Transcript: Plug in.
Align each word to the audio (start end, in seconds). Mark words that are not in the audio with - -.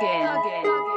Plug 0.00 0.46
in. 0.46 0.87